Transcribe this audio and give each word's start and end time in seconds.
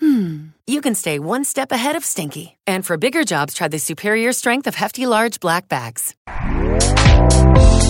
hmm, 0.00 0.48
you 0.66 0.80
can 0.80 0.94
stay 0.94 1.18
one 1.18 1.44
step 1.44 1.72
ahead 1.72 1.96
of 1.96 2.04
stinky. 2.04 2.56
And 2.66 2.84
for 2.84 2.96
bigger 2.96 3.24
jobs, 3.24 3.54
try 3.54 3.68
the 3.68 3.78
superior 3.78 4.32
strength 4.32 4.66
of 4.66 4.74
Hefty 4.74 5.06
Large 5.06 5.40
Black 5.40 5.68
Bags. 5.68 6.14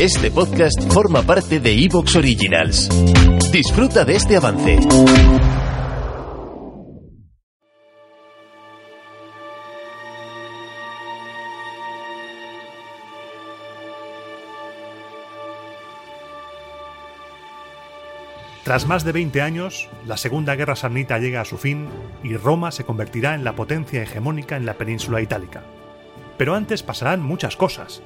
Este 0.00 0.30
podcast 0.30 0.92
forma 0.92 1.22
parte 1.22 1.60
de 1.60 1.70
Evox 1.70 2.16
Originals. 2.16 2.88
Disfruta 3.52 4.04
de 4.04 4.16
este 4.16 4.36
avance. 4.36 5.63
Tras 18.64 18.86
más 18.86 19.04
de 19.04 19.12
20 19.12 19.42
años, 19.42 19.90
la 20.06 20.16
Segunda 20.16 20.54
Guerra 20.54 20.74
Samnita 20.74 21.18
llega 21.18 21.42
a 21.42 21.44
su 21.44 21.58
fin 21.58 21.86
y 22.22 22.34
Roma 22.38 22.72
se 22.72 22.84
convertirá 22.84 23.34
en 23.34 23.44
la 23.44 23.54
potencia 23.54 24.02
hegemónica 24.02 24.56
en 24.56 24.64
la 24.64 24.78
península 24.78 25.20
itálica. 25.20 25.62
Pero 26.38 26.54
antes 26.54 26.82
pasarán 26.82 27.20
muchas 27.20 27.56
cosas. 27.56 28.02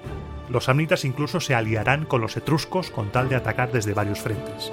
Los 0.50 0.64
samnitas 0.64 1.04
incluso 1.04 1.38
se 1.38 1.54
aliarán 1.54 2.06
con 2.06 2.20
los 2.20 2.36
etruscos 2.36 2.90
con 2.90 3.12
tal 3.12 3.28
de 3.28 3.36
atacar 3.36 3.70
desde 3.70 3.94
varios 3.94 4.18
frentes. 4.18 4.72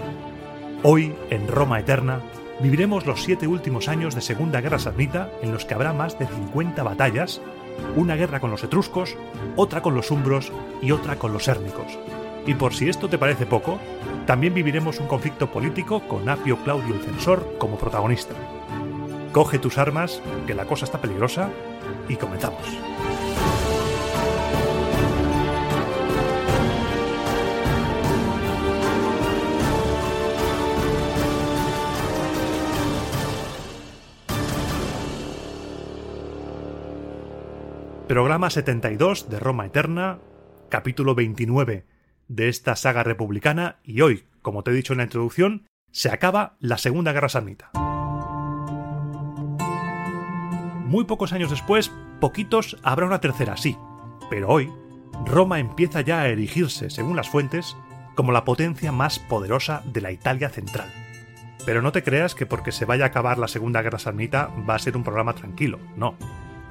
Hoy, 0.82 1.14
en 1.30 1.48
Roma 1.48 1.80
Eterna, 1.80 2.20
viviremos 2.62 3.06
los 3.06 3.22
siete 3.22 3.46
últimos 3.46 3.88
años 3.88 4.16
de 4.16 4.22
Segunda 4.22 4.62
Guerra 4.62 4.80
Samnita 4.80 5.30
en 5.44 5.52
los 5.52 5.66
que 5.66 5.76
habrá 5.76 5.94
más 5.94 6.18
de 6.18 6.26
50 6.26 6.82
batallas, 6.82 7.42
una 7.96 8.16
guerra 8.16 8.40
con 8.40 8.50
los 8.50 8.64
etruscos, 8.64 9.16
otra 9.56 9.84
con 9.84 9.94
los 9.94 10.10
umbros 10.10 10.52
y 10.82 10.90
otra 10.90 11.18
con 11.18 11.32
los 11.32 11.48
érnicos. 11.48 12.00
Y 12.48 12.54
por 12.54 12.76
si 12.76 12.90
esto 12.90 13.10
te 13.10 13.18
parece 13.18 13.48
poco, 13.48 13.80
también 14.28 14.54
viviremos 14.54 15.00
un 15.00 15.08
conflicto 15.08 15.52
político 15.52 16.08
con 16.08 16.30
Apio 16.30 16.58
Claudio 16.58 16.94
el 16.94 17.02
Censor 17.02 17.58
como 17.58 17.78
protagonista. 17.78 18.36
Coge 19.32 19.58
tus 19.58 19.80
armas, 19.80 20.22
que 20.46 20.54
la 20.54 20.66
cosa 20.66 20.86
está 20.86 21.02
peligrosa, 21.02 21.50
y 22.08 22.16
comenzamos. 22.16 22.62
Programa 38.08 38.52
72 38.52 39.30
de 39.30 39.40
Roma 39.40 39.66
Eterna, 39.66 40.20
capítulo 40.70 41.16
29 41.16 41.95
de 42.28 42.50
esta 42.50 42.76
saga 42.76 43.04
republicana 43.04 43.78
y 43.84 44.02
hoy, 44.02 44.26
como 44.42 44.64
te 44.64 44.72
he 44.72 44.74
dicho 44.74 44.94
en 44.94 44.98
la 44.98 45.04
introducción, 45.04 45.66
se 45.92 46.10
acaba 46.10 46.56
la 46.60 46.78
Segunda 46.78 47.14
Guerra 47.14 47.30
Samnita. 47.30 47.72
Muy 50.86 51.06
pocos 51.06 51.34
años 51.34 51.50
después, 51.50 51.92
poquitos 52.20 52.78
habrá 52.84 53.06
una 53.06 53.22
tercera, 53.22 53.58
sí, 53.58 53.78
pero 54.30 54.50
hoy, 54.50 54.72
Roma 55.26 55.60
empieza 55.60 56.02
ya 56.02 56.22
a 56.22 56.28
erigirse, 56.28 56.90
según 56.90 57.16
las 57.16 57.30
fuentes, 57.30 57.76
como 58.16 58.32
la 58.32 58.46
potencia 58.46 58.92
más 58.92 59.20
poderosa 59.20 59.84
de 59.86 60.02
la 60.02 60.12
Italia 60.12 60.50
central. 60.50 60.92
Pero 61.66 61.82
no 61.82 61.92
te 61.92 62.04
creas 62.04 62.36
que 62.36 62.46
porque 62.46 62.72
se 62.72 62.86
vaya 62.86 63.06
a 63.06 63.08
acabar 63.08 63.38
la 63.38 63.48
Segunda 63.48 63.82
Guerra 63.82 64.00
Samnita 64.00 64.50
va 64.70 64.76
a 64.76 64.80
ser 64.80 64.96
un 64.96 65.04
programa 65.04 65.34
tranquilo, 65.34 65.80
no. 65.96 66.16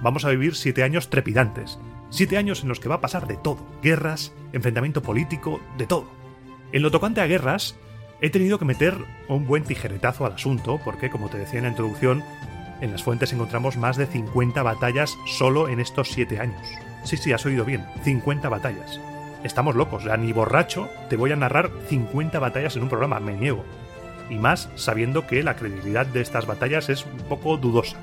Vamos 0.00 0.25
a 0.25 0.31
vivir 0.31 0.55
siete 0.55 0.83
años 0.83 1.11
trepidantes, 1.11 1.79
Siete 2.15 2.39
años 2.39 2.63
en 2.63 2.69
los 2.69 2.79
que 2.79 2.89
va 2.89 2.95
a 2.95 3.01
pasar 3.01 3.27
de 3.27 3.37
todo. 3.37 3.59
Guerras, 3.83 4.33
enfrentamiento 4.53 5.03
político, 5.03 5.61
de 5.77 5.89
todo. 5.89 6.09
En 6.71 6.83
lo 6.83 6.93
tocante 6.93 7.21
a 7.21 7.27
guerras, 7.27 7.75
he 8.21 8.31
tenido 8.31 8.57
que 8.57 8.65
meter 8.65 8.95
un 9.27 9.49
buen 9.49 9.65
tijeretazo 9.65 10.25
al 10.25 10.35
asunto, 10.35 10.81
porque, 10.85 11.11
como 11.11 11.29
te 11.29 11.39
decía 11.39 11.59
en 11.59 11.65
la 11.65 11.71
introducción, 11.71 12.23
en 12.81 12.93
las 12.93 13.03
fuentes 13.03 13.33
encontramos 13.33 13.77
más 13.77 13.97
de 13.97 14.07
50 14.07 14.63
batallas 14.63 15.19
solo 15.27 15.69
en 15.69 15.81
estos 15.81 16.13
siete 16.13 16.39
años. 16.39 16.65
Sí, 17.03 17.17
sí, 17.17 17.33
has 17.33 17.45
oído 17.47 17.65
bien, 17.65 17.85
50 18.05 18.49
batallas. 18.49 19.01
Estamos 19.43 19.75
locos, 19.75 20.05
ya 20.05 20.17
ni 20.17 20.33
borracho 20.33 20.89
te 21.11 21.17
voy 21.17 21.33
a 21.33 21.37
narrar 21.37 21.73
50 21.89 22.39
batallas 22.39 22.77
en 22.77 22.85
un 22.85 22.91
programa, 22.91 23.19
me 23.19 23.37
niego. 23.37 23.65
Y 24.31 24.37
más 24.37 24.71
sabiendo 24.77 25.27
que 25.27 25.43
la 25.43 25.57
credibilidad 25.57 26.07
de 26.07 26.21
estas 26.21 26.47
batallas 26.47 26.89
es 26.91 27.07
un 27.07 27.19
poco 27.29 27.57
dudosa. 27.57 27.97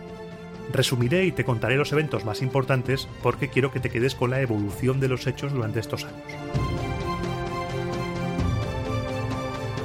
Resumiré 0.74 1.26
y 1.26 1.32
te 1.32 1.44
contaré 1.44 1.76
los 1.76 1.92
eventos 1.92 2.26
más 2.26 2.42
importantes 2.42 3.08
porque 3.22 3.50
quiero 3.50 3.72
que 3.72 3.80
te 3.80 3.90
quedes 3.90 4.16
con 4.16 4.30
la 4.30 4.42
evolución 4.42 5.00
de 5.00 5.10
los 5.10 5.28
hechos 5.28 5.52
durante 5.52 5.80
estos 5.80 6.06
años. 6.06 6.24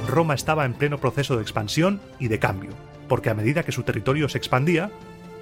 Roma 0.07 0.33
estaba 0.33 0.65
en 0.65 0.73
pleno 0.73 0.97
proceso 0.97 1.35
de 1.35 1.41
expansión 1.41 1.99
y 2.19 2.29
de 2.29 2.39
cambio, 2.39 2.71
porque 3.09 3.29
a 3.29 3.33
medida 3.33 3.63
que 3.63 3.73
su 3.73 3.83
territorio 3.83 4.29
se 4.29 4.37
expandía, 4.37 4.89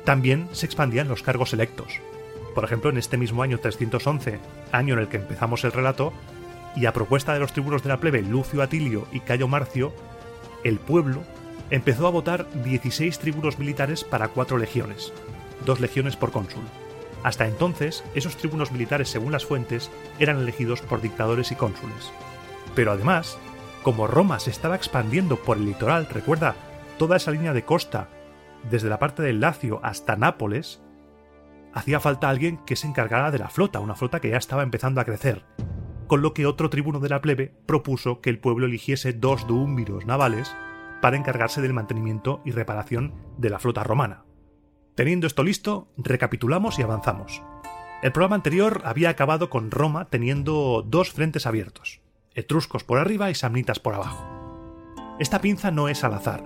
también 0.04 0.48
se 0.52 0.66
expandían 0.66 1.08
los 1.08 1.22
cargos 1.22 1.54
electos. 1.54 2.02
Por 2.56 2.64
ejemplo, 2.64 2.90
en 2.90 2.98
este 2.98 3.18
mismo 3.18 3.44
año 3.44 3.60
311, 3.60 4.40
año 4.72 4.94
en 4.96 5.02
el 5.02 5.08
que 5.08 5.18
empezamos 5.18 5.64
el 5.64 5.72
relato, 5.72 6.14
y 6.76 6.88
a 6.88 6.94
propuesta 6.94 7.34
de 7.34 7.40
los 7.40 7.54
tribunos 7.54 7.84
de 7.84 7.90
la 7.90 8.00
plebe 8.00 8.22
Lucio 8.22 8.62
Atilio 8.62 9.08
y 9.12 9.20
Cayo 9.20 9.48
Marcio, 9.48 9.94
el 10.64 10.80
pueblo 10.80 11.24
empezó 11.70 12.08
a 12.08 12.12
votar 12.12 12.48
16 12.64 13.20
tribunos 13.20 13.60
militares 13.60 14.04
para 14.04 14.30
cuatro 14.30 14.58
legiones, 14.58 15.14
dos 15.66 15.80
legiones 15.80 16.16
por 16.16 16.32
cónsul. 16.32 16.64
Hasta 17.24 17.48
entonces, 17.48 18.04
esos 18.14 18.38
tribunos 18.38 18.72
militares, 18.72 19.10
según 19.10 19.32
las 19.32 19.46
fuentes, 19.46 19.90
eran 20.20 20.40
elegidos 20.40 20.82
por 20.82 21.02
dictadores 21.02 21.52
y 21.52 21.56
cónsules. 21.56 22.12
Pero 22.76 22.92
además, 22.92 23.38
como 23.82 24.08
Roma 24.08 24.40
se 24.40 24.52
estaba 24.52 24.76
expandiendo 24.76 25.38
por 25.38 25.58
el 25.58 25.66
litoral, 25.66 26.08
recuerda, 26.08 26.56
toda 26.98 27.18
esa 27.18 27.32
línea 27.32 27.54
de 27.54 27.66
costa, 27.66 28.10
desde 28.70 28.90
la 28.90 29.00
parte 29.00 29.24
del 29.24 29.40
Lacio 29.40 29.80
hasta 29.84 30.16
Nápoles, 30.16 30.82
hacía 31.74 32.00
falta 32.00 32.30
alguien 32.30 32.58
que 32.66 32.76
se 32.76 32.88
encargara 32.88 33.32
de 33.32 33.40
la 33.40 33.50
flota, 33.50 33.80
una 33.80 33.96
flota 33.96 34.20
que 34.20 34.30
ya 34.30 34.38
estaba 34.38 34.64
empezando 34.64 35.02
a 35.02 35.06
crecer. 35.06 35.44
Con 36.08 36.22
lo 36.22 36.34
que 36.34 36.46
otro 36.46 36.70
tribuno 36.70 37.00
de 37.00 37.10
la 37.10 37.22
plebe 37.22 37.54
propuso 37.66 38.22
que 38.22 38.30
el 38.30 38.40
pueblo 38.40 38.66
eligiese 38.66 39.14
dos 39.14 39.48
duúmviros 39.48 40.06
navales 40.06 40.56
para 41.02 41.18
encargarse 41.18 41.62
del 41.62 41.74
mantenimiento 41.74 42.42
y 42.46 42.52
reparación 42.52 43.14
de 43.38 43.50
la 43.50 43.60
flota 43.60 43.84
romana. 43.84 44.25
Teniendo 44.96 45.28
esto 45.28 45.44
listo, 45.44 45.90
recapitulamos 45.98 46.80
y 46.80 46.82
avanzamos. 46.82 47.44
El 48.02 48.14
programa 48.14 48.38
anterior 48.38 48.82
había 48.86 49.10
acabado 49.10 49.50
con 49.50 49.70
Roma 49.70 50.06
teniendo 50.06 50.84
dos 50.88 51.12
frentes 51.12 51.46
abiertos, 51.46 52.00
etruscos 52.34 52.86
por 52.86 53.00
arriba 53.00 53.30
y 53.30 53.36
samnitas 53.36 53.80
por 53.80 53.94
abajo. 53.94 54.26
Esta 55.20 55.42
pinza 55.42 55.70
no 55.72 55.90
es 55.90 56.04
al 56.06 56.14
azar. 56.14 56.46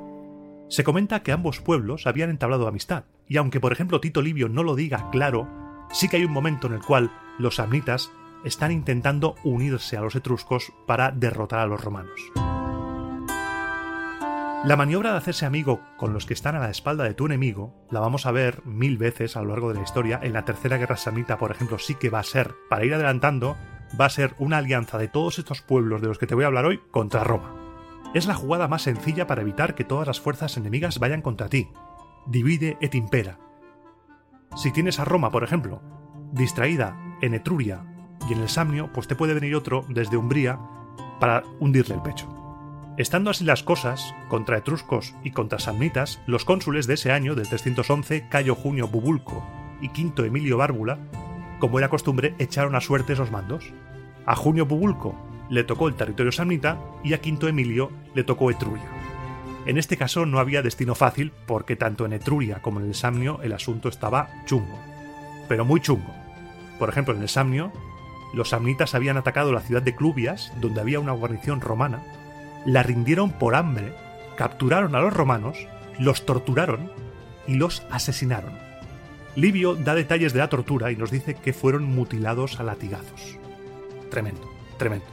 Se 0.68 0.84
comenta 0.84 1.22
que 1.22 1.32
ambos 1.32 1.60
pueblos 1.60 2.08
habían 2.08 2.32
entablado 2.32 2.68
amistad, 2.68 3.06
y 3.28 3.38
aunque 3.38 3.60
por 3.60 3.72
ejemplo 3.72 4.00
Tito 4.00 4.22
Livio 4.22 4.50
no 4.50 4.64
lo 4.64 4.76
diga 4.76 5.10
claro, 5.12 5.48
sí 5.92 6.10
que 6.10 6.18
hay 6.18 6.26
un 6.26 6.34
momento 6.34 6.68
en 6.68 6.74
el 6.74 6.82
cual 6.82 7.12
los 7.38 7.56
samnitas 7.56 8.12
están 8.44 8.72
intentando 8.72 9.36
unirse 9.44 9.96
a 9.98 10.02
los 10.02 10.16
etruscos 10.16 10.72
para 10.88 11.12
derrotar 11.12 11.60
a 11.60 11.68
los 11.68 11.84
romanos. 11.84 12.20
La 14.66 14.76
maniobra 14.76 15.12
de 15.12 15.18
hacerse 15.18 15.46
amigo 15.46 15.80
con 15.96 16.12
los 16.12 16.26
que 16.26 16.34
están 16.34 16.54
a 16.56 16.60
la 16.60 16.70
espalda 16.70 17.06
de 17.06 17.14
tu 17.14 17.26
enemigo 17.26 17.74
la 17.90 18.02
vamos 18.02 18.26
a 18.26 18.32
ver 18.32 18.62
mil 18.66 18.98
veces 18.98 19.38
a 19.38 19.42
lo 19.42 19.50
largo 19.52 19.70
de 19.70 19.76
la 19.76 19.84
historia. 19.84 20.20
En 20.22 20.34
la 20.34 20.44
Tercera 20.44 20.76
Guerra 20.76 20.98
Samnita, 20.98 21.38
por 21.38 21.52
ejemplo, 21.52 21.80
sí 21.80 21.96
que 21.96 22.10
va 22.10 22.20
a 22.20 22.24
ser, 22.24 22.54
para 22.70 22.84
ir 22.84 22.94
adelantando, 22.94 23.56
va 24.00 24.06
a 24.06 24.10
ser 24.10 24.36
una 24.38 24.58
alianza 24.58 24.98
de 24.98 25.08
todos 25.08 25.40
estos 25.40 25.62
pueblos 25.62 26.02
de 26.02 26.10
los 26.10 26.18
que 26.18 26.28
te 26.28 26.36
voy 26.36 26.44
a 26.44 26.48
hablar 26.48 26.66
hoy 26.66 26.82
contra 26.92 27.24
Roma. 27.24 27.56
Es 28.14 28.28
la 28.28 28.36
jugada 28.36 28.68
más 28.68 28.82
sencilla 28.82 29.28
para 29.28 29.44
evitar 29.44 29.76
que 29.76 29.86
todas 29.86 30.08
las 30.08 30.20
fuerzas 30.20 30.58
enemigas 30.58 31.00
vayan 31.00 31.22
contra 31.22 31.48
ti. 31.48 31.70
Divide 32.28 32.78
et 32.82 32.96
impera. 32.96 33.40
Si 34.58 34.74
tienes 34.74 35.00
a 35.00 35.06
Roma, 35.06 35.32
por 35.32 35.46
ejemplo, 35.46 35.82
distraída 36.34 36.98
en 37.22 37.34
Etruria 37.34 37.86
y 38.30 38.34
en 38.34 38.42
el 38.42 38.50
Samnio, 38.50 38.92
pues 38.92 39.08
te 39.08 39.16
puede 39.16 39.34
venir 39.34 39.56
otro 39.56 39.86
desde 39.88 40.18
Umbría 40.18 40.60
para 41.22 41.44
hundirle 41.62 41.96
el 41.96 42.02
pecho. 42.02 42.39
Estando 43.00 43.30
así 43.30 43.46
las 43.46 43.64
cosas, 43.64 44.14
contra 44.28 44.58
etruscos 44.58 45.16
y 45.24 45.32
contra 45.32 45.58
samnitas, 45.58 46.20
los 46.28 46.44
cónsules 46.44 46.86
de 46.86 46.96
ese 46.96 47.14
año, 47.14 47.34
del 47.34 47.48
311, 47.48 48.28
Cayo 48.28 48.56
Junio 48.56 48.90
Bubulco 48.90 49.42
y 49.80 49.88
Quinto 49.88 50.26
Emilio 50.26 50.58
Bárbula, 50.58 51.00
como 51.62 51.80
era 51.80 51.88
costumbre, 51.88 52.36
echaron 52.40 52.76
a 52.76 52.82
suerte 52.82 53.14
esos 53.14 53.32
mandos. 53.32 53.72
A 54.26 54.36
Junio 54.36 54.66
Bubulco 54.66 55.16
le 55.50 55.64
tocó 55.64 55.88
el 55.88 55.96
territorio 55.96 56.34
samnita 56.34 56.78
y 57.02 57.14
a 57.14 57.22
Quinto 57.22 57.48
Emilio 57.48 57.90
le 58.16 58.26
tocó 58.26 58.52
Etruria. 58.52 58.84
En 59.66 59.78
este 59.78 59.96
caso 59.96 60.26
no 60.26 60.40
había 60.40 60.62
destino 60.62 60.94
fácil 60.94 61.32
porque 61.48 61.78
tanto 61.78 62.06
en 62.06 62.12
Etruria 62.12 62.62
como 62.62 62.82
en 62.82 62.88
el 62.88 62.96
Samnio 62.96 63.40
el 63.44 63.54
asunto 63.54 63.88
estaba 63.88 64.30
chungo, 64.44 64.78
pero 65.48 65.64
muy 65.64 65.80
chungo. 65.80 66.14
Por 66.78 66.90
ejemplo, 66.90 67.16
en 67.16 67.22
el 67.22 67.30
Samnio, 67.30 67.72
los 68.34 68.50
samnitas 68.50 68.94
habían 68.94 69.16
atacado 69.16 69.54
la 69.54 69.62
ciudad 69.62 69.82
de 69.82 69.96
Clubias, 69.96 70.52
donde 70.60 70.82
había 70.82 71.00
una 71.00 71.14
guarnición 71.14 71.62
romana, 71.62 72.04
la 72.66 72.84
rindieron 72.84 73.32
por 73.32 73.56
hambre, 73.56 73.94
capturaron 74.36 74.96
a 74.96 75.02
los 75.02 75.14
romanos, 75.14 75.58
los 75.98 76.26
torturaron 76.26 76.92
y 77.48 77.56
los 77.56 77.84
asesinaron. 77.90 78.54
Livio 79.36 79.76
da 79.76 79.96
detalles 79.96 80.34
de 80.34 80.40
la 80.40 80.50
tortura 80.50 80.92
y 80.92 80.96
nos 80.96 81.12
dice 81.12 81.36
que 81.36 81.54
fueron 81.54 81.84
mutilados 81.84 82.60
a 82.60 82.64
latigazos. 82.64 83.38
Tremendo, 84.10 84.50
tremendo. 84.78 85.06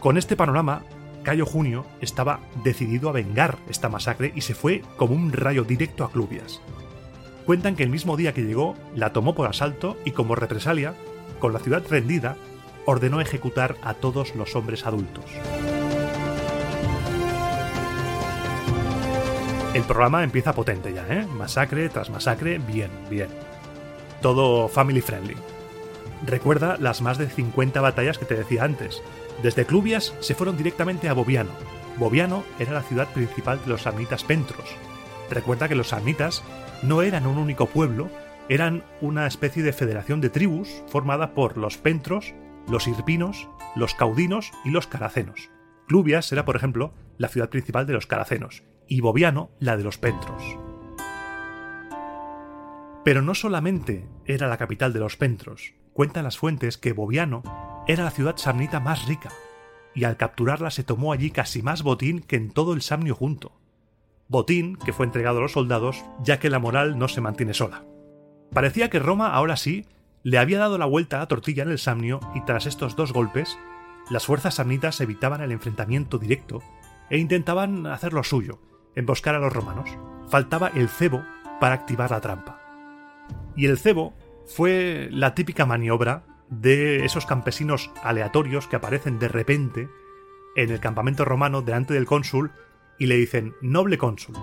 Con 0.00 0.18
este 0.18 0.36
panorama, 0.36 0.82
Cayo 1.22 1.46
Junio 1.46 1.84
estaba 2.00 2.40
decidido 2.64 3.08
a 3.08 3.12
vengar 3.12 3.58
esta 3.68 3.88
masacre 3.88 4.32
y 4.34 4.40
se 4.40 4.54
fue 4.54 4.82
como 4.96 5.14
un 5.14 5.32
rayo 5.32 5.64
directo 5.64 6.04
a 6.04 6.10
Clubias. 6.10 6.60
Cuentan 7.46 7.76
que 7.76 7.82
el 7.82 7.90
mismo 7.90 8.16
día 8.16 8.32
que 8.32 8.42
llegó, 8.42 8.76
la 8.94 9.12
tomó 9.12 9.34
por 9.34 9.48
asalto 9.48 9.96
y 10.04 10.12
como 10.12 10.34
represalia, 10.34 10.94
con 11.38 11.52
la 11.52 11.58
ciudad 11.58 11.82
rendida, 11.88 12.36
ordenó 12.86 13.20
ejecutar 13.20 13.76
a 13.82 13.94
todos 13.94 14.34
los 14.34 14.56
hombres 14.56 14.86
adultos. 14.86 15.24
El 19.72 19.84
programa 19.84 20.24
empieza 20.24 20.52
potente 20.52 20.92
ya, 20.92 21.06
¿eh? 21.08 21.24
Masacre 21.26 21.88
tras 21.88 22.10
masacre, 22.10 22.58
bien, 22.58 22.90
bien. 23.08 23.28
Todo 24.20 24.66
family 24.68 25.00
friendly. 25.00 25.36
Recuerda 26.26 26.76
las 26.80 27.02
más 27.02 27.18
de 27.18 27.28
50 27.28 27.80
batallas 27.80 28.18
que 28.18 28.24
te 28.24 28.34
decía 28.34 28.64
antes. 28.64 29.00
Desde 29.44 29.66
Clubias 29.66 30.12
se 30.18 30.34
fueron 30.34 30.56
directamente 30.56 31.08
a 31.08 31.12
Boviano. 31.12 31.52
Boviano 31.98 32.42
era 32.58 32.72
la 32.72 32.82
ciudad 32.82 33.06
principal 33.12 33.60
de 33.62 33.68
los 33.70 33.82
samnitas 33.82 34.24
pentros. 34.24 34.74
Recuerda 35.30 35.68
que 35.68 35.76
los 35.76 35.90
samnitas 35.90 36.42
no 36.82 37.02
eran 37.02 37.28
un 37.28 37.38
único 37.38 37.66
pueblo, 37.66 38.10
eran 38.48 38.82
una 39.00 39.28
especie 39.28 39.62
de 39.62 39.72
federación 39.72 40.20
de 40.20 40.30
tribus 40.30 40.82
formada 40.88 41.32
por 41.32 41.56
los 41.56 41.78
pentros, 41.78 42.34
los 42.68 42.88
irpinos, 42.88 43.48
los 43.76 43.94
caudinos 43.94 44.50
y 44.64 44.70
los 44.70 44.88
caracenos. 44.88 45.48
Clubias 45.86 46.32
era, 46.32 46.44
por 46.44 46.56
ejemplo, 46.56 46.92
la 47.18 47.28
ciudad 47.28 47.50
principal 47.50 47.86
de 47.86 47.92
los 47.92 48.06
caracenos, 48.08 48.64
y 48.90 49.00
Boviano 49.00 49.52
la 49.60 49.76
de 49.76 49.84
los 49.84 49.98
pentros. 49.98 50.42
Pero 53.04 53.22
no 53.22 53.34
solamente 53.36 54.08
era 54.26 54.48
la 54.48 54.58
capital 54.58 54.92
de 54.92 54.98
los 54.98 55.16
pentros, 55.16 55.74
cuentan 55.92 56.24
las 56.24 56.36
fuentes 56.36 56.76
que 56.76 56.92
Boviano 56.92 57.42
era 57.86 58.02
la 58.02 58.10
ciudad 58.10 58.36
samnita 58.36 58.80
más 58.80 59.06
rica, 59.06 59.30
y 59.94 60.04
al 60.04 60.16
capturarla 60.16 60.72
se 60.72 60.82
tomó 60.82 61.12
allí 61.12 61.30
casi 61.30 61.62
más 61.62 61.84
botín 61.84 62.20
que 62.20 62.34
en 62.34 62.50
todo 62.50 62.74
el 62.74 62.82
Samnio 62.82 63.14
junto. 63.14 63.60
Botín 64.26 64.76
que 64.76 64.92
fue 64.92 65.06
entregado 65.06 65.38
a 65.38 65.42
los 65.42 65.52
soldados, 65.52 66.04
ya 66.22 66.40
que 66.40 66.50
la 66.50 66.58
moral 66.58 66.98
no 66.98 67.06
se 67.06 67.20
mantiene 67.20 67.54
sola. 67.54 67.84
Parecía 68.52 68.90
que 68.90 68.98
Roma 68.98 69.32
ahora 69.32 69.56
sí 69.56 69.86
le 70.24 70.38
había 70.38 70.58
dado 70.58 70.78
la 70.78 70.86
vuelta 70.86 71.16
a 71.16 71.20
la 71.20 71.28
tortilla 71.28 71.62
en 71.62 71.70
el 71.70 71.78
Samnio 71.78 72.18
y 72.34 72.40
tras 72.40 72.66
estos 72.66 72.96
dos 72.96 73.12
golpes, 73.12 73.56
las 74.10 74.26
fuerzas 74.26 74.56
samnitas 74.56 75.00
evitaban 75.00 75.42
el 75.42 75.52
enfrentamiento 75.52 76.18
directo 76.18 76.60
e 77.08 77.18
intentaban 77.18 77.86
hacer 77.86 78.12
lo 78.12 78.24
suyo, 78.24 78.60
emboscar 78.94 79.34
a 79.34 79.38
los 79.38 79.52
romanos. 79.52 79.90
Faltaba 80.28 80.68
el 80.68 80.88
cebo 80.88 81.22
para 81.60 81.74
activar 81.74 82.10
la 82.10 82.20
trampa. 82.20 82.60
Y 83.56 83.66
el 83.66 83.78
cebo 83.78 84.14
fue 84.46 85.08
la 85.10 85.34
típica 85.34 85.66
maniobra 85.66 86.24
de 86.48 87.04
esos 87.04 87.26
campesinos 87.26 87.90
aleatorios 88.02 88.66
que 88.66 88.76
aparecen 88.76 89.18
de 89.18 89.28
repente 89.28 89.88
en 90.56 90.70
el 90.70 90.80
campamento 90.80 91.24
romano 91.24 91.62
delante 91.62 91.94
del 91.94 92.06
cónsul 92.06 92.50
y 92.98 93.06
le 93.06 93.16
dicen 93.16 93.54
noble 93.60 93.98
cónsul. 93.98 94.36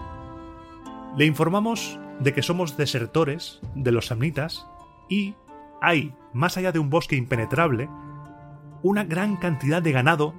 Le 1.18 1.26
informamos 1.26 2.00
de 2.20 2.34
que 2.34 2.44
somos 2.44 2.78
desertores 2.78 3.60
de 3.76 3.92
los 3.92 4.08
samnitas 4.08 4.68
y 5.10 5.36
hay, 5.82 6.16
más 6.34 6.58
allá 6.58 6.72
de 6.72 6.80
un 6.80 6.90
bosque 6.90 7.16
impenetrable, 7.16 7.90
una 8.82 9.04
gran 9.04 9.38
cantidad 9.38 9.82
de 9.82 9.92
ganado 9.92 10.34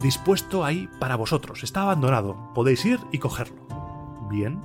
dispuesto 0.00 0.64
ahí 0.64 0.88
para 0.98 1.16
vosotros. 1.16 1.62
Está 1.62 1.82
abandonado. 1.82 2.52
Podéis 2.54 2.84
ir 2.84 3.00
y 3.12 3.18
cogerlo. 3.18 3.66
Bien. 4.30 4.60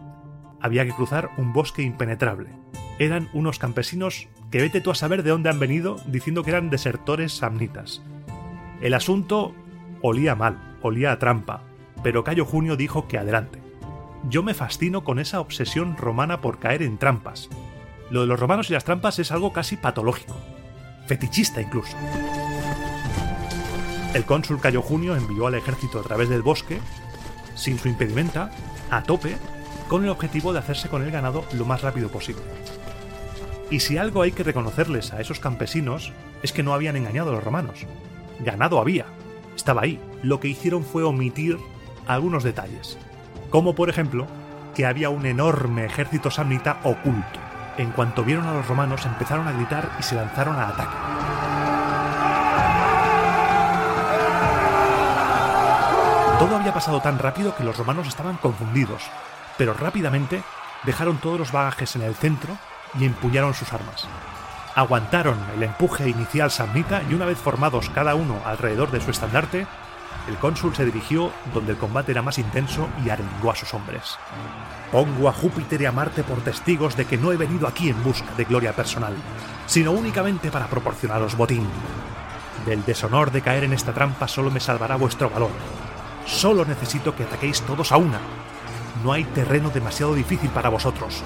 Había 0.60 0.86
que 0.86 0.94
cruzar 0.94 1.32
un 1.38 1.54
bosque 1.54 1.82
impenetrable. 1.82 2.50
Eran 3.00 3.30
unos 3.34 3.58
campesinos 3.58 4.28
que 4.52 4.62
vete 4.62 4.82
tú 4.82 4.92
a 4.92 4.96
saber 4.96 5.24
de 5.24 5.32
dónde 5.32 5.50
han 5.50 5.60
venido 5.60 5.96
diciendo 6.06 6.44
que 6.44 6.52
eran 6.52 6.70
desertores 6.70 7.34
samnitas. 7.34 8.02
El 8.82 8.94
asunto 8.94 9.56
olía 10.02 10.36
mal, 10.36 10.78
olía 10.82 11.12
a 11.12 11.20
trampa, 11.20 11.64
pero 12.04 12.24
Cayo 12.24 12.46
Junio 12.46 12.76
dijo 12.76 13.08
que 13.08 13.18
adelante. 13.18 13.62
Yo 14.30 14.44
me 14.44 14.54
fascino 14.54 15.04
con 15.04 15.20
esa 15.20 15.40
obsesión 15.40 15.98
romana 15.98 16.42
por 16.42 16.60
caer 16.60 16.84
en 16.84 16.98
trampas. 16.98 17.50
Lo 18.12 18.22
de 18.22 18.28
los 18.28 18.40
romanos 18.40 18.70
y 18.70 18.74
las 18.74 18.84
trampas 18.84 19.20
es 19.20 19.32
algo 19.32 19.54
casi 19.54 19.78
patológico, 19.78 20.36
fetichista 21.08 21.62
incluso. 21.62 21.96
El 24.14 24.26
cónsul 24.26 24.60
Cayo 24.60 24.82
Junio 24.82 25.16
envió 25.16 25.48
al 25.48 25.56
ejército 25.56 26.00
a 26.00 26.04
través 26.04 26.28
del 26.28 26.42
bosque, 26.42 26.80
sin 27.56 27.80
su 27.80 27.88
impedimenta, 27.88 28.52
a 28.90 29.04
tope, 29.04 29.38
con 29.88 30.04
el 30.04 30.10
objetivo 30.10 30.52
de 30.52 30.60
hacerse 30.60 30.90
con 30.90 31.02
el 31.02 31.12
ganado 31.12 31.46
lo 31.54 31.66
más 31.66 31.82
rápido 31.82 32.10
posible. 32.10 32.44
Y 33.70 33.80
si 33.80 33.98
algo 33.98 34.22
hay 34.22 34.34
que 34.34 34.44
reconocerles 34.44 35.14
a 35.14 35.22
esos 35.22 35.40
campesinos 35.40 36.12
es 36.44 36.52
que 36.52 36.62
no 36.62 36.74
habían 36.74 36.98
engañado 36.98 37.30
a 37.30 37.34
los 37.36 37.44
romanos. 37.44 37.86
Ganado 38.40 38.80
había, 38.80 39.06
estaba 39.56 39.84
ahí. 39.84 39.98
Lo 40.24 40.42
que 40.42 40.50
hicieron 40.50 40.84
fue 40.84 41.04
omitir 41.04 41.58
algunos 42.06 42.44
detalles, 42.44 42.98
como 43.50 43.76
por 43.76 43.90
ejemplo 43.90 44.28
que 44.76 44.86
había 44.86 45.10
un 45.10 45.26
enorme 45.26 45.86
ejército 45.86 46.32
samnita 46.32 46.82
oculto. 46.84 47.40
En 47.78 47.92
cuanto 47.92 48.26
vieron 48.26 48.46
a 48.46 48.54
los 48.54 48.68
romanos 48.68 49.06
empezaron 49.06 49.48
a 49.48 49.54
gritar 49.54 49.90
y 50.00 50.04
se 50.04 50.16
lanzaron 50.16 50.56
al 50.58 50.72
ataque. 50.74 51.31
Todo 56.42 56.56
había 56.56 56.74
pasado 56.74 57.00
tan 57.02 57.20
rápido 57.20 57.56
que 57.56 57.64
los 57.64 57.78
romanos 57.78 58.08
estaban 58.08 58.36
confundidos, 58.38 59.04
pero 59.60 59.76
rápidamente 59.76 60.42
dejaron 60.84 61.18
todos 61.18 61.38
los 61.38 61.52
bagajes 61.52 61.96
en 61.96 62.02
el 62.02 62.16
centro 62.16 62.58
y 63.00 63.06
empuñaron 63.06 63.54
sus 63.54 63.72
armas. 63.72 64.08
Aguantaron 64.74 65.38
el 65.56 65.62
empuje 65.62 66.10
inicial 66.10 66.50
samnita 66.50 67.04
y 67.08 67.14
una 67.14 67.28
vez 67.28 67.38
formados 67.38 67.92
cada 67.92 68.16
uno 68.16 68.42
alrededor 68.44 68.90
de 68.90 69.02
su 69.02 69.12
estandarte, 69.12 69.68
el 70.28 70.36
cónsul 70.38 70.76
se 70.76 70.84
dirigió 70.84 71.32
donde 71.54 71.74
el 71.74 71.78
combate 71.78 72.12
era 72.12 72.24
más 72.24 72.40
intenso 72.40 72.90
y 73.06 73.12
arengó 73.12 73.52
a 73.52 73.56
sus 73.56 73.76
hombres. 73.76 74.18
Pongo 74.92 75.30
a 75.30 75.34
Júpiter 75.34 75.80
y 75.84 75.86
a 75.86 75.92
Marte 75.92 76.24
por 76.24 76.42
testigos 76.42 76.98
de 76.98 77.06
que 77.06 77.20
no 77.20 77.32
he 77.32 77.38
venido 77.38 77.68
aquí 77.68 77.90
en 77.90 78.04
busca 78.04 78.34
de 78.36 78.46
gloria 78.46 78.74
personal, 78.74 79.14
sino 79.68 79.92
únicamente 79.92 80.50
para 80.50 80.66
proporcionaros 80.66 81.38
botín. 81.38 81.68
Del 82.66 82.84
deshonor 82.84 83.30
de 83.30 83.44
caer 83.44 83.64
en 83.66 83.74
esta 83.74 83.94
trampa 83.94 84.28
solo 84.28 84.50
me 84.50 84.60
salvará 84.60 84.96
vuestro 84.96 85.30
valor, 85.30 85.52
Solo 86.26 86.66
necesito 86.66 87.16
que 87.16 87.24
ataquéis 87.24 87.62
todos 87.62 87.92
a 87.92 87.98
una. 87.98 88.20
No 89.04 89.14
hay 89.14 89.24
terreno 89.24 89.70
demasiado 89.70 90.14
difícil 90.14 90.50
para 90.50 90.70
vosotros. 90.70 91.24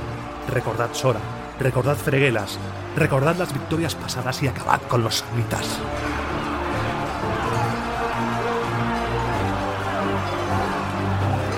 Recordad 0.50 0.90
Sora, 0.94 1.20
recordad 1.60 1.96
Freguelas, 1.96 2.58
recordad 2.96 3.36
las 3.36 3.54
victorias 3.54 3.96
pasadas 3.96 4.42
y 4.44 4.48
acabad 4.48 4.82
con 4.88 5.04
los 5.04 5.16
samnitas. 5.16 5.80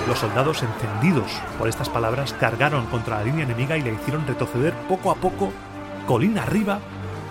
Los 0.08 0.20
soldados 0.20 0.62
encendidos 0.62 1.30
por 1.58 1.68
estas 1.68 1.90
palabras 1.90 2.32
cargaron 2.32 2.86
contra 2.86 3.18
la 3.18 3.24
línea 3.24 3.44
enemiga 3.44 3.76
y 3.76 3.82
le 3.82 3.92
hicieron 3.92 4.26
retroceder 4.26 4.72
poco 4.88 5.10
a 5.10 5.14
poco, 5.16 5.52
colina 6.06 6.44
arriba, 6.44 6.80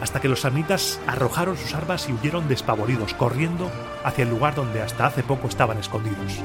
hasta 0.02 0.22
que 0.22 0.28
los 0.28 0.42
samnitas 0.42 1.00
arrojaron 1.08 1.58
sus 1.58 1.74
armas 1.74 2.08
y 2.10 2.14
huyeron 2.14 2.48
despavoridos, 2.48 3.14
corriendo 3.14 3.72
hacia 4.04 4.24
el 4.24 4.30
lugar 4.30 4.56
donde 4.56 4.82
hasta 4.82 5.06
hace 5.08 5.24
poco 5.24 5.48
estaban 5.48 5.78
escondidos. 5.78 6.40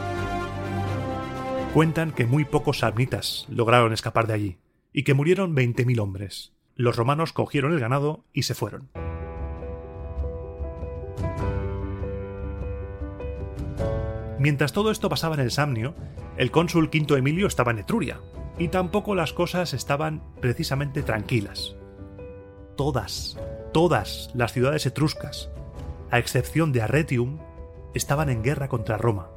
Cuentan 1.74 2.12
que 2.12 2.26
muy 2.26 2.44
pocos 2.44 2.78
samnitas 2.78 3.46
lograron 3.48 3.92
escapar 3.92 4.26
de 4.26 4.34
allí, 4.34 4.58
y 4.92 5.04
que 5.04 5.14
murieron 5.14 5.54
20.000 5.54 6.00
hombres. 6.00 6.52
Los 6.74 6.96
romanos 6.96 7.32
cogieron 7.32 7.72
el 7.72 7.80
ganado 7.80 8.24
y 8.32 8.42
se 8.42 8.54
fueron. 8.54 8.90
Mientras 14.38 14.72
todo 14.72 14.90
esto 14.90 15.08
pasaba 15.08 15.34
en 15.36 15.40
el 15.40 15.52
Samnio, 15.52 15.94
el 16.36 16.50
cónsul 16.50 16.90
Quinto 16.90 17.16
Emilio 17.16 17.46
estaba 17.46 17.70
en 17.70 17.78
Etruria, 17.78 18.20
y 18.58 18.68
tampoco 18.68 19.14
las 19.14 19.32
cosas 19.32 19.72
estaban 19.72 20.22
precisamente 20.40 21.02
tranquilas 21.02 21.76
todas, 22.76 23.38
todas 23.72 24.30
las 24.34 24.52
ciudades 24.52 24.86
etruscas, 24.86 25.50
a 26.10 26.18
excepción 26.18 26.72
de 26.72 26.82
Arretium, 26.82 27.38
estaban 27.94 28.28
en 28.28 28.42
guerra 28.42 28.68
contra 28.68 28.98
Roma, 28.98 29.30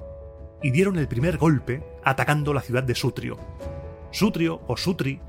y 0.61 0.71
dieron 0.71 0.97
el 0.97 1.07
primer 1.07 1.37
golpe 1.37 1.83
atacando 2.03 2.53
la 2.53 2.61
ciudad 2.61 2.83
de 2.83 2.95
Sutrio. 2.95 3.37
Sutrio 4.11 4.61
o 4.67 4.77
Sutri 4.77 5.21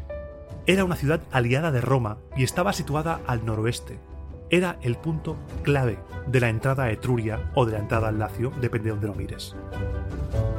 era 0.66 0.84
una 0.84 0.96
ciudad 0.96 1.20
aliada 1.30 1.70
de 1.70 1.80
Roma 1.80 2.18
y 2.36 2.44
estaba 2.44 2.72
situada 2.72 3.20
al 3.26 3.44
noroeste. 3.44 3.98
Era 4.48 4.78
el 4.82 4.96
punto 4.96 5.36
clave 5.62 5.98
de 6.26 6.40
la 6.40 6.48
entrada 6.48 6.84
a 6.84 6.90
Etruria 6.90 7.50
o 7.54 7.66
de 7.66 7.72
la 7.72 7.78
entrada 7.78 8.08
al 8.08 8.18
Lacio, 8.18 8.52
depende 8.60 8.86
de 8.86 8.90
donde 8.90 9.06
lo 9.08 9.14
mires. 9.14 9.54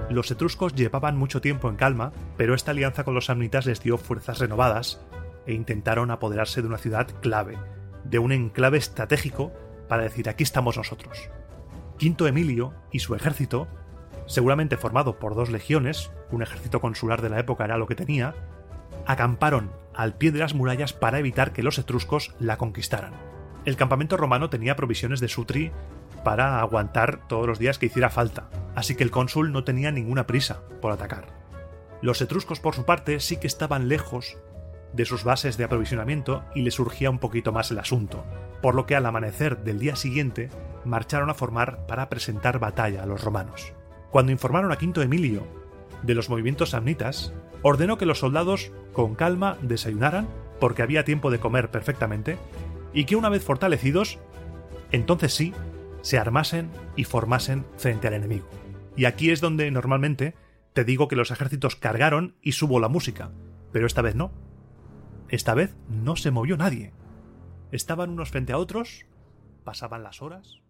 Los 0.10 0.32
etruscos 0.32 0.76
llevaban 0.76 1.18
mucho 1.18 1.42
tiempo 1.42 1.70
en 1.70 1.76
calma, 1.76 2.14
pero 2.38 2.54
esta 2.54 2.72
alianza 2.72 3.04
con 3.04 3.14
los 3.14 3.26
samnitas 3.26 3.66
les 3.66 3.82
dio 3.82 3.98
fuerzas 3.98 4.40
renovadas 4.40 5.02
e 5.48 5.54
intentaron 5.54 6.12
apoderarse 6.12 6.62
de 6.62 6.68
una 6.68 6.78
ciudad 6.78 7.08
clave, 7.22 7.58
de 8.04 8.20
un 8.20 8.32
enclave 8.32 8.78
estratégico 8.78 9.52
para 9.88 10.04
decir 10.04 10.30
aquí 10.30 10.44
estamos 10.44 10.78
nosotros. 10.78 11.30
Quinto 11.98 12.28
Emilio 12.28 12.74
y 12.92 13.00
su 13.00 13.16
ejército, 13.16 13.68
seguramente 14.28 14.78
formado 14.78 15.18
por 15.18 15.34
dos 15.34 15.50
legiones, 15.50 16.12
un 16.32 16.44
ejército 16.44 16.80
consular 16.80 17.22
de 17.22 17.30
la 17.30 17.40
época 17.40 17.66
era 17.66 17.78
lo 17.78 17.88
que 17.88 17.96
tenía, 17.96 18.36
acamparon 19.06 19.72
al 19.96 20.16
pie 20.16 20.32
de 20.32 20.40
las 20.40 20.54
murallas 20.54 20.94
para 20.94 21.20
evitar 21.20 21.54
que 21.54 21.64
los 21.64 21.80
etruscos 21.80 22.36
la 22.40 22.58
conquistaran. 22.58 23.14
El 23.66 23.78
campamento 23.78 24.16
romano 24.16 24.50
tenía 24.50 24.76
provisiones 24.76 25.20
de 25.20 25.28
sutri 25.28 25.72
para 26.24 26.60
aguantar 26.60 27.28
todos 27.28 27.48
los 27.48 27.60
días 27.60 27.80
que 27.80 27.88
hiciera 27.88 28.10
falta, 28.10 28.50
así 28.76 28.96
que 28.96 29.04
el 29.04 29.12
cónsul 29.12 29.52
no 29.52 29.64
tenía 29.64 29.92
ninguna 29.92 30.28
prisa 30.28 30.62
por 30.82 30.92
atacar. 30.92 31.28
Los 32.02 32.22
etruscos, 32.22 32.60
por 32.60 32.76
su 32.76 32.86
parte, 32.86 33.20
sí 33.20 33.38
que 33.38 33.48
estaban 33.48 33.88
lejos 33.88 34.38
de 34.94 35.06
sus 35.06 35.24
bases 35.24 35.58
de 35.58 35.64
aprovisionamiento 35.64 36.44
y 36.56 36.62
les 36.62 36.76
surgía 36.76 37.10
un 37.10 37.20
poquito 37.20 37.52
más 37.52 37.72
el 37.72 37.80
asunto, 37.80 38.24
por 38.62 38.76
lo 38.76 38.86
que 38.86 38.96
al 38.96 39.06
amanecer 39.06 39.64
del 39.64 39.80
día 39.80 39.96
siguiente 39.96 40.50
marcharon 40.86 41.30
a 41.30 41.34
formar 41.34 41.86
para 41.88 42.10
presentar 42.10 42.60
batalla 42.60 43.04
a 43.04 43.06
los 43.06 43.24
romanos. 43.24 43.74
Cuando 44.12 44.32
informaron 44.32 44.72
a 44.72 44.78
Quinto 44.78 45.02
Emilio 45.02 45.46
de 46.04 46.16
los 46.16 46.30
movimientos 46.30 46.72
samnitas, 46.72 47.34
ordenó 47.62 47.98
que 47.98 48.06
los 48.06 48.20
soldados 48.20 48.72
con 48.94 49.16
calma 49.16 49.58
desayunaran, 49.62 50.28
porque 50.60 50.82
había 50.82 51.04
tiempo 51.04 51.30
de 51.32 51.40
comer 51.40 51.70
perfectamente, 51.70 52.38
y 52.94 53.06
que 53.06 53.16
una 53.16 53.30
vez 53.30 53.44
fortalecidos, 53.44 54.20
entonces 54.92 55.34
sí, 55.34 55.54
se 56.02 56.18
armasen 56.18 56.70
y 56.96 57.04
formasen 57.04 57.66
frente 57.78 58.08
al 58.08 58.14
enemigo. 58.14 58.48
Y 58.96 59.06
aquí 59.06 59.30
es 59.30 59.42
donde 59.42 59.70
normalmente 59.72 60.36
te 60.74 60.84
digo 60.84 61.08
que 61.08 61.16
los 61.16 61.32
ejércitos 61.32 61.76
cargaron 61.76 62.36
y 62.42 62.54
subo 62.54 62.80
la 62.80 62.88
música, 62.88 63.32
pero 63.72 63.86
esta 63.86 64.02
vez 64.02 64.16
no. 64.16 64.32
Esta 65.30 65.54
vez 65.54 65.76
no 65.90 66.16
se 66.16 66.32
movió 66.32 66.56
nadie. 66.58 66.94
Estaban 67.72 68.12
unos 68.12 68.30
frente 68.30 68.54
a 68.54 68.58
otros, 68.58 69.06
pasaban 69.64 70.04
las 70.04 70.22
horas. 70.22 70.62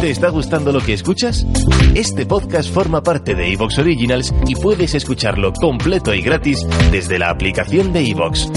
¿Te 0.00 0.10
está 0.10 0.28
gustando 0.28 0.70
lo 0.70 0.80
que 0.80 0.92
escuchas? 0.92 1.44
Este 1.92 2.24
podcast 2.24 2.72
forma 2.72 3.02
parte 3.02 3.34
de 3.34 3.52
Evox 3.52 3.78
Originals 3.78 4.32
y 4.46 4.54
puedes 4.54 4.94
escucharlo 4.94 5.52
completo 5.52 6.14
y 6.14 6.20
gratis 6.20 6.64
desde 6.92 7.18
la 7.18 7.30
aplicación 7.30 7.92
de 7.92 8.08
Evox. 8.08 8.48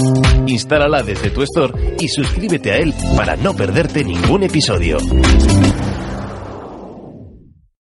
Instálala 0.46 1.02
desde 1.02 1.30
tu 1.30 1.42
store 1.42 1.96
y 1.98 2.06
suscríbete 2.06 2.70
a 2.70 2.76
él 2.76 2.94
para 3.16 3.34
no 3.36 3.54
perderte 3.54 4.04
ningún 4.04 4.44
episodio. 4.44 4.98